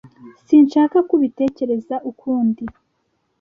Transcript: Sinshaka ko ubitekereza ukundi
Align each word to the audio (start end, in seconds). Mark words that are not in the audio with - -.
Sinshaka 0.45 0.97
ko 1.07 1.11
ubitekereza 1.17 1.95
ukundi 2.11 2.63